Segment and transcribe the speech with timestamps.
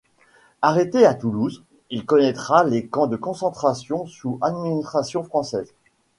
[0.63, 5.75] Arrêté à Toulouse, il connaîtra les camps de concentration sous administration française.